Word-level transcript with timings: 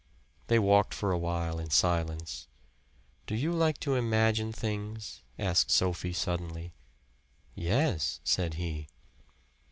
They 0.47 0.57
walked 0.57 0.95
for 0.95 1.11
a 1.11 1.17
while 1.19 1.59
in 1.59 1.69
silence. 1.69 2.47
"Do 3.27 3.35
you 3.35 3.53
like 3.53 3.79
to 3.81 3.93
imagine 3.93 4.51
things?" 4.51 5.21
asked 5.37 5.69
Sophie 5.69 6.11
suddenly. 6.11 6.73
"Yes," 7.55 8.19
said 8.23 8.55
he. 8.55 8.87